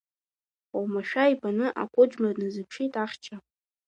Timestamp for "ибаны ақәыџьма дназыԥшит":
1.33-2.93